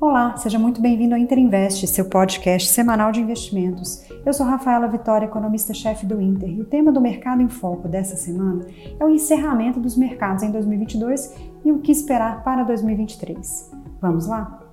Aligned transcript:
Olá, 0.00 0.36
seja 0.36 0.60
muito 0.60 0.80
bem-vindo 0.80 1.12
ao 1.12 1.20
Interinvest, 1.20 1.84
seu 1.88 2.04
podcast 2.04 2.68
semanal 2.68 3.10
de 3.10 3.20
investimentos. 3.20 4.04
Eu 4.24 4.32
sou 4.32 4.46
Rafaela 4.46 4.86
Vitória, 4.86 5.26
economista-chefe 5.26 6.06
do 6.06 6.20
Inter, 6.22 6.50
e 6.50 6.60
o 6.60 6.64
tema 6.64 6.92
do 6.92 7.00
Mercado 7.00 7.42
em 7.42 7.48
Foco 7.48 7.88
dessa 7.88 8.14
semana 8.14 8.64
é 9.00 9.04
o 9.04 9.10
encerramento 9.10 9.80
dos 9.80 9.96
mercados 9.96 10.44
em 10.44 10.52
2022 10.52 11.34
e 11.64 11.72
o 11.72 11.80
que 11.80 11.90
esperar 11.90 12.44
para 12.44 12.62
2023. 12.62 13.72
Vamos 14.00 14.28
lá? 14.28 14.67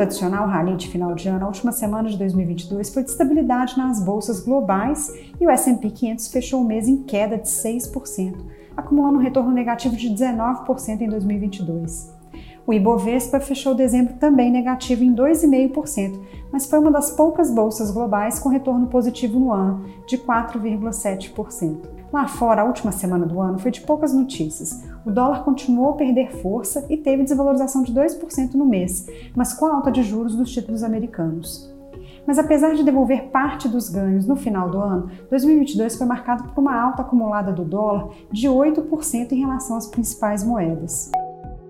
Tradicional 0.00 0.48
rally 0.48 0.76
de 0.76 0.88
final 0.88 1.14
de 1.14 1.28
ano, 1.28 1.44
a 1.44 1.48
última 1.48 1.72
semana 1.72 2.08
de 2.08 2.16
2022 2.16 2.88
foi 2.88 3.04
de 3.04 3.10
estabilidade 3.10 3.76
nas 3.76 4.02
bolsas 4.02 4.40
globais 4.40 5.12
e 5.38 5.46
o 5.46 5.50
S&P 5.50 5.90
500 5.90 6.28
fechou 6.28 6.62
o 6.62 6.64
mês 6.64 6.88
em 6.88 7.02
queda 7.02 7.36
de 7.36 7.46
6%, 7.46 8.34
acumulando 8.74 9.18
um 9.18 9.22
retorno 9.22 9.50
negativo 9.50 9.94
de 9.96 10.08
19% 10.08 11.02
em 11.02 11.06
2022. 11.06 12.14
O 12.66 12.72
Ibovespa 12.72 13.40
fechou 13.40 13.74
dezembro 13.74 14.14
também 14.14 14.50
negativo 14.50 15.04
em 15.04 15.14
2,5%, 15.14 16.18
mas 16.50 16.64
foi 16.64 16.78
uma 16.78 16.90
das 16.90 17.10
poucas 17.10 17.50
bolsas 17.50 17.90
globais 17.90 18.38
com 18.38 18.48
retorno 18.48 18.86
positivo 18.86 19.38
no 19.38 19.52
ano, 19.52 19.84
de 20.06 20.16
4,7%. 20.16 21.99
Lá 22.12 22.26
fora, 22.26 22.62
a 22.62 22.64
última 22.64 22.90
semana 22.90 23.24
do 23.24 23.40
ano 23.40 23.58
foi 23.58 23.70
de 23.70 23.82
poucas 23.82 24.12
notícias. 24.12 24.82
O 25.06 25.10
dólar 25.12 25.44
continuou 25.44 25.90
a 25.90 25.96
perder 25.96 26.32
força 26.42 26.84
e 26.90 26.96
teve 26.96 27.22
desvalorização 27.22 27.84
de 27.84 27.92
2% 27.92 28.54
no 28.54 28.66
mês, 28.66 29.06
mas 29.34 29.54
com 29.54 29.66
a 29.66 29.74
alta 29.74 29.92
de 29.92 30.02
juros 30.02 30.34
dos 30.34 30.52
títulos 30.52 30.82
americanos. 30.82 31.72
Mas 32.26 32.38
apesar 32.38 32.74
de 32.74 32.82
devolver 32.82 33.28
parte 33.28 33.68
dos 33.68 33.88
ganhos 33.88 34.26
no 34.26 34.34
final 34.34 34.68
do 34.68 34.78
ano, 34.78 35.10
2022 35.30 35.96
foi 35.96 36.06
marcado 36.06 36.44
por 36.44 36.60
uma 36.60 36.74
alta 36.74 37.02
acumulada 37.02 37.52
do 37.52 37.64
dólar 37.64 38.10
de 38.30 38.48
8% 38.48 39.32
em 39.32 39.40
relação 39.40 39.76
às 39.76 39.86
principais 39.86 40.42
moedas. 40.42 41.10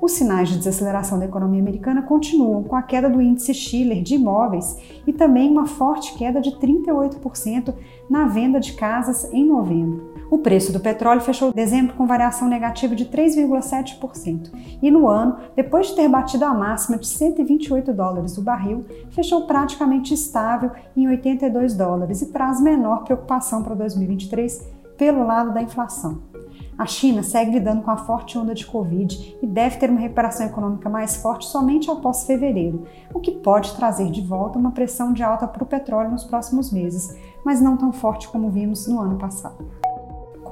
Os 0.00 0.12
sinais 0.12 0.48
de 0.48 0.58
desaceleração 0.58 1.18
da 1.18 1.26
economia 1.26 1.60
americana 1.60 2.02
continuam 2.02 2.64
com 2.64 2.74
a 2.74 2.82
queda 2.82 3.08
do 3.08 3.22
índice 3.22 3.54
Schiller 3.54 4.02
de 4.02 4.16
imóveis 4.16 4.76
e 5.06 5.12
também 5.12 5.48
uma 5.48 5.66
forte 5.66 6.14
queda 6.14 6.40
de 6.40 6.50
38% 6.52 7.72
na 8.10 8.26
venda 8.26 8.58
de 8.58 8.72
casas 8.72 9.32
em 9.32 9.46
novembro. 9.46 10.11
O 10.32 10.38
preço 10.38 10.72
do 10.72 10.80
petróleo 10.80 11.20
fechou 11.20 11.52
dezembro 11.52 11.94
com 11.94 12.06
variação 12.06 12.48
negativa 12.48 12.96
de 12.96 13.04
3,7% 13.04 14.50
e 14.80 14.90
no 14.90 15.06
ano, 15.06 15.36
depois 15.54 15.88
de 15.88 15.94
ter 15.94 16.08
batido 16.08 16.46
a 16.46 16.54
máxima 16.54 16.96
de 16.96 17.06
128 17.06 17.92
dólares 17.92 18.38
o 18.38 18.42
barril, 18.42 18.82
fechou 19.10 19.46
praticamente 19.46 20.14
estável 20.14 20.70
em 20.96 21.06
82 21.06 21.74
dólares 21.74 22.22
e 22.22 22.32
traz 22.32 22.62
menor 22.62 23.04
preocupação 23.04 23.62
para 23.62 23.74
2023 23.74 24.70
pelo 24.96 25.22
lado 25.22 25.52
da 25.52 25.60
inflação. 25.60 26.22
A 26.78 26.86
China 26.86 27.22
segue 27.22 27.50
lidando 27.50 27.82
com 27.82 27.90
a 27.90 27.98
forte 27.98 28.38
onda 28.38 28.54
de 28.54 28.64
Covid 28.64 29.36
e 29.42 29.46
deve 29.46 29.76
ter 29.76 29.90
uma 29.90 30.00
recuperação 30.00 30.46
econômica 30.46 30.88
mais 30.88 31.14
forte 31.14 31.44
somente 31.44 31.90
após 31.90 32.24
fevereiro, 32.24 32.86
o 33.12 33.20
que 33.20 33.32
pode 33.32 33.76
trazer 33.76 34.10
de 34.10 34.22
volta 34.22 34.58
uma 34.58 34.70
pressão 34.70 35.12
de 35.12 35.22
alta 35.22 35.46
para 35.46 35.62
o 35.62 35.66
petróleo 35.66 36.10
nos 36.10 36.24
próximos 36.24 36.72
meses, 36.72 37.14
mas 37.44 37.60
não 37.60 37.76
tão 37.76 37.92
forte 37.92 38.28
como 38.28 38.48
vimos 38.48 38.88
no 38.88 38.98
ano 38.98 39.18
passado 39.18 39.81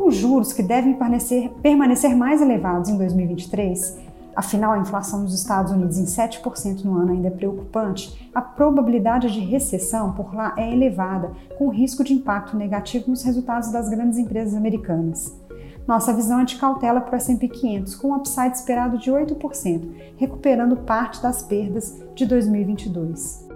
com 0.00 0.10
juros 0.10 0.54
que 0.54 0.62
devem 0.62 0.94
permanecer, 0.94 1.50
permanecer 1.62 2.16
mais 2.16 2.40
elevados 2.40 2.88
em 2.88 2.96
2023, 2.96 3.98
afinal 4.34 4.72
a 4.72 4.78
inflação 4.78 5.20
nos 5.20 5.34
Estados 5.34 5.72
Unidos 5.72 5.98
em 5.98 6.06
7% 6.06 6.84
no 6.84 6.96
ano 6.96 7.12
ainda 7.12 7.28
é 7.28 7.30
preocupante, 7.30 8.30
a 8.34 8.40
probabilidade 8.40 9.30
de 9.30 9.40
recessão 9.40 10.14
por 10.14 10.34
lá 10.34 10.54
é 10.56 10.72
elevada, 10.72 11.32
com 11.58 11.68
risco 11.68 12.02
de 12.02 12.14
impacto 12.14 12.56
negativo 12.56 13.10
nos 13.10 13.22
resultados 13.22 13.70
das 13.70 13.90
grandes 13.90 14.18
empresas 14.18 14.54
americanas. 14.54 15.38
Nossa 15.86 16.14
visão 16.14 16.40
é 16.40 16.44
de 16.46 16.56
cautela 16.56 17.02
para 17.02 17.12
o 17.12 17.16
S&P 17.16 17.46
500, 17.48 17.94
com 17.96 18.08
um 18.08 18.16
upside 18.16 18.56
esperado 18.56 18.96
de 18.96 19.10
8%, 19.10 19.82
recuperando 20.16 20.78
parte 20.78 21.22
das 21.22 21.42
perdas 21.42 22.02
de 22.14 22.24
2022. 22.24 23.49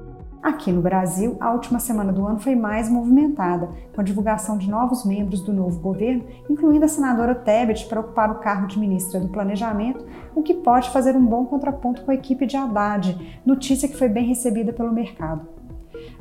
Aqui 0.44 0.70
no 0.70 0.82
Brasil, 0.82 1.38
a 1.40 1.52
última 1.52 1.78
semana 1.78 2.12
do 2.12 2.26
ano 2.26 2.38
foi 2.38 2.54
mais 2.54 2.90
movimentada, 2.90 3.70
com 3.94 4.02
a 4.02 4.04
divulgação 4.04 4.58
de 4.58 4.68
novos 4.68 5.02
membros 5.02 5.40
do 5.40 5.54
novo 5.54 5.80
governo, 5.80 6.22
incluindo 6.50 6.84
a 6.84 6.88
senadora 6.88 7.34
Tebet 7.34 7.86
para 7.86 8.00
ocupar 8.00 8.30
o 8.30 8.40
cargo 8.40 8.66
de 8.66 8.78
ministra 8.78 9.18
do 9.18 9.28
Planejamento, 9.28 10.04
o 10.34 10.42
que 10.42 10.52
pode 10.52 10.90
fazer 10.90 11.16
um 11.16 11.24
bom 11.24 11.46
contraponto 11.46 12.02
com 12.02 12.10
a 12.10 12.14
equipe 12.14 12.44
de 12.44 12.58
Haddad, 12.58 13.40
notícia 13.46 13.88
que 13.88 13.96
foi 13.96 14.10
bem 14.10 14.26
recebida 14.26 14.70
pelo 14.70 14.92
mercado. 14.92 15.53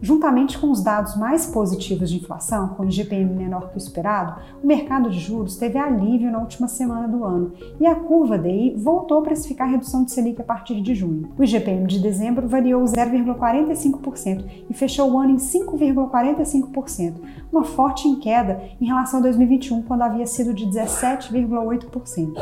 Juntamente 0.03 0.59
com 0.59 0.69
os 0.69 0.83
dados 0.83 1.15
mais 1.15 1.45
positivos 1.45 2.09
de 2.09 2.17
inflação, 2.17 2.67
com 2.75 2.83
o 2.83 2.85
IGPM 2.85 3.33
menor 3.33 3.69
que 3.69 3.77
o 3.77 3.79
esperado, 3.79 4.37
o 4.61 4.67
mercado 4.67 5.09
de 5.09 5.17
juros 5.17 5.55
teve 5.55 5.77
alívio 5.77 6.29
na 6.29 6.39
última 6.39 6.67
semana 6.67 7.07
do 7.07 7.23
ano 7.23 7.53
e 7.79 7.87
a 7.87 7.95
curva 7.95 8.37
DI 8.37 8.75
voltou 8.75 9.19
a 9.19 9.21
precificar 9.21 9.65
a 9.65 9.71
redução 9.71 10.03
de 10.03 10.11
Selic 10.11 10.41
a 10.41 10.43
partir 10.43 10.81
de 10.81 10.93
junho. 10.93 11.29
O 11.39 11.43
IGPM 11.45 11.87
de 11.87 12.01
dezembro 12.01 12.49
variou 12.49 12.83
0,45% 12.83 14.43
e 14.69 14.73
fechou 14.73 15.09
o 15.09 15.17
ano 15.17 15.31
em 15.31 15.37
5,45%, 15.37 17.13
uma 17.49 17.63
forte 17.63 18.13
queda 18.17 18.61
em 18.81 18.85
relação 18.85 19.21
a 19.21 19.23
2021, 19.23 19.83
quando 19.83 20.01
havia 20.01 20.27
sido 20.27 20.53
de 20.53 20.65
17,8%. 20.65 22.33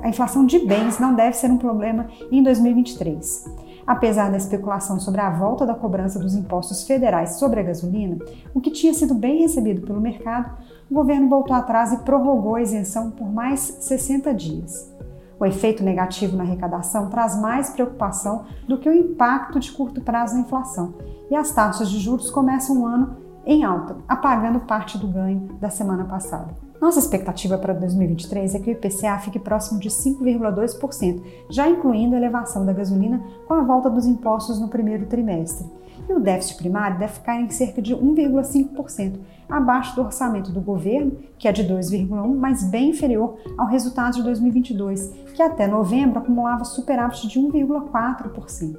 A 0.00 0.08
inflação 0.08 0.46
de 0.46 0.60
bens 0.60 1.00
não 1.00 1.12
deve 1.12 1.36
ser 1.36 1.50
um 1.50 1.58
problema 1.58 2.06
em 2.30 2.40
2023. 2.40 3.61
Apesar 3.86 4.30
da 4.30 4.36
especulação 4.36 5.00
sobre 5.00 5.20
a 5.20 5.30
volta 5.30 5.66
da 5.66 5.74
cobrança 5.74 6.18
dos 6.18 6.34
impostos 6.34 6.84
federais 6.84 7.36
sobre 7.36 7.60
a 7.60 7.62
gasolina, 7.62 8.18
o 8.54 8.60
que 8.60 8.70
tinha 8.70 8.94
sido 8.94 9.14
bem 9.14 9.40
recebido 9.40 9.82
pelo 9.82 10.00
mercado, 10.00 10.56
o 10.90 10.94
governo 10.94 11.28
voltou 11.28 11.56
atrás 11.56 11.92
e 11.92 11.98
prorrogou 11.98 12.54
a 12.54 12.62
isenção 12.62 13.10
por 13.10 13.30
mais 13.30 13.60
60 13.80 14.32
dias. 14.34 14.92
O 15.38 15.44
efeito 15.44 15.82
negativo 15.82 16.36
na 16.36 16.44
arrecadação 16.44 17.10
traz 17.10 17.40
mais 17.40 17.70
preocupação 17.70 18.44
do 18.68 18.78
que 18.78 18.88
o 18.88 18.94
impacto 18.94 19.58
de 19.58 19.72
curto 19.72 20.00
prazo 20.00 20.34
na 20.34 20.42
inflação, 20.42 20.94
e 21.28 21.34
as 21.34 21.50
taxas 21.50 21.90
de 21.90 21.98
juros 21.98 22.30
começam 22.30 22.80
o 22.80 22.86
ano 22.86 23.16
em 23.44 23.64
alta, 23.64 23.96
apagando 24.06 24.60
parte 24.60 24.96
do 24.96 25.08
ganho 25.08 25.48
da 25.60 25.68
semana 25.68 26.04
passada. 26.04 26.71
Nossa 26.82 26.98
expectativa 26.98 27.56
para 27.56 27.74
2023 27.74 28.56
é 28.56 28.58
que 28.58 28.68
o 28.68 28.72
IPCA 28.72 29.16
fique 29.20 29.38
próximo 29.38 29.78
de 29.78 29.88
5,2%, 29.88 31.22
já 31.48 31.68
incluindo 31.68 32.16
a 32.16 32.18
elevação 32.18 32.66
da 32.66 32.72
gasolina 32.72 33.22
com 33.46 33.54
a 33.54 33.62
volta 33.62 33.88
dos 33.88 34.04
impostos 34.04 34.58
no 34.58 34.66
primeiro 34.66 35.06
trimestre. 35.06 35.64
E 36.08 36.12
o 36.12 36.18
déficit 36.18 36.56
primário 36.56 36.98
deve 36.98 37.12
ficar 37.12 37.40
em 37.40 37.48
cerca 37.50 37.80
de 37.80 37.94
1,5%, 37.94 39.20
abaixo 39.48 39.94
do 39.94 40.02
orçamento 40.02 40.50
do 40.50 40.60
governo, 40.60 41.12
que 41.38 41.46
é 41.46 41.52
de 41.52 41.62
2,1%, 41.62 42.34
mas 42.34 42.64
bem 42.64 42.90
inferior 42.90 43.36
ao 43.56 43.68
resultado 43.68 44.14
de 44.14 44.24
2022, 44.24 45.06
que 45.36 45.42
até 45.42 45.68
novembro 45.68 46.18
acumulava 46.18 46.64
superávit 46.64 47.28
de 47.28 47.38
1,4%. 47.38 48.78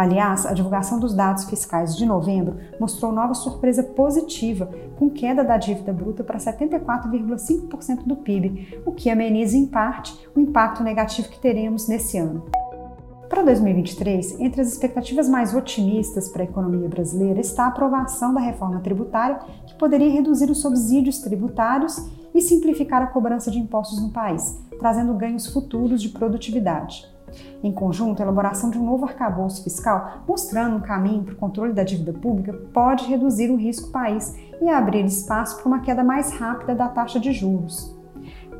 Aliás, 0.00 0.46
a 0.46 0.54
divulgação 0.54 0.98
dos 0.98 1.12
dados 1.12 1.44
fiscais 1.44 1.94
de 1.94 2.06
novembro 2.06 2.56
mostrou 2.80 3.12
nova 3.12 3.34
surpresa 3.34 3.82
positiva, 3.82 4.66
com 4.98 5.10
queda 5.10 5.44
da 5.44 5.58
dívida 5.58 5.92
bruta 5.92 6.24
para 6.24 6.38
74,5% 6.38 8.06
do 8.06 8.16
PIB, 8.16 8.80
o 8.86 8.92
que 8.92 9.10
ameniza 9.10 9.58
em 9.58 9.66
parte 9.66 10.18
o 10.34 10.40
impacto 10.40 10.82
negativo 10.82 11.28
que 11.28 11.38
teremos 11.38 11.86
nesse 11.86 12.16
ano. 12.16 12.46
Para 13.28 13.42
2023, 13.42 14.40
entre 14.40 14.62
as 14.62 14.68
expectativas 14.72 15.28
mais 15.28 15.54
otimistas 15.54 16.30
para 16.30 16.44
a 16.44 16.46
economia 16.46 16.88
brasileira 16.88 17.38
está 17.38 17.64
a 17.64 17.68
aprovação 17.68 18.32
da 18.32 18.40
reforma 18.40 18.80
tributária, 18.80 19.38
que 19.66 19.74
poderia 19.74 20.10
reduzir 20.10 20.50
os 20.50 20.62
subsídios 20.62 21.18
tributários 21.18 22.08
e 22.34 22.40
simplificar 22.40 23.02
a 23.02 23.08
cobrança 23.08 23.50
de 23.50 23.58
impostos 23.58 24.00
no 24.00 24.08
país, 24.08 24.58
trazendo 24.78 25.12
ganhos 25.12 25.46
futuros 25.52 26.00
de 26.00 26.08
produtividade. 26.08 27.06
Em 27.62 27.72
conjunto, 27.72 28.20
a 28.20 28.24
elaboração 28.24 28.70
de 28.70 28.78
um 28.78 28.84
novo 28.84 29.04
arcabouço 29.04 29.62
fiscal, 29.62 30.22
mostrando 30.26 30.76
um 30.76 30.80
caminho 30.80 31.24
para 31.24 31.34
o 31.34 31.38
controle 31.38 31.72
da 31.72 31.82
dívida 31.82 32.12
pública, 32.12 32.52
pode 32.72 33.04
reduzir 33.04 33.50
o 33.50 33.56
risco 33.56 33.90
país 33.90 34.34
e 34.60 34.68
abrir 34.68 35.04
espaço 35.04 35.58
para 35.58 35.66
uma 35.66 35.80
queda 35.80 36.04
mais 36.04 36.32
rápida 36.32 36.74
da 36.74 36.88
taxa 36.88 37.18
de 37.18 37.32
juros. 37.32 37.96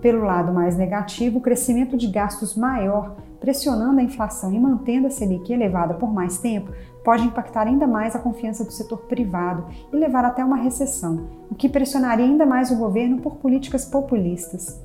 Pelo 0.00 0.24
lado 0.24 0.52
mais 0.52 0.76
negativo, 0.76 1.38
o 1.38 1.42
crescimento 1.42 1.96
de 1.96 2.08
gastos 2.08 2.56
maior, 2.56 3.16
pressionando 3.38 4.00
a 4.00 4.02
inflação 4.02 4.52
e 4.52 4.58
mantendo 4.58 5.06
a 5.06 5.10
Selic 5.10 5.52
elevada 5.52 5.94
por 5.94 6.12
mais 6.12 6.38
tempo, 6.38 6.72
pode 7.04 7.24
impactar 7.24 7.66
ainda 7.66 7.86
mais 7.86 8.14
a 8.14 8.18
confiança 8.18 8.64
do 8.64 8.72
setor 8.72 8.98
privado 9.02 9.66
e 9.92 9.96
levar 9.96 10.24
até 10.24 10.44
uma 10.44 10.56
recessão, 10.56 11.28
o 11.50 11.54
que 11.54 11.68
pressionaria 11.68 12.24
ainda 12.24 12.46
mais 12.46 12.70
o 12.70 12.76
governo 12.76 13.20
por 13.20 13.36
políticas 13.36 13.84
populistas. 13.84 14.80